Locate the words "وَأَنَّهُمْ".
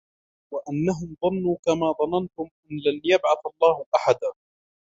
0.53-1.17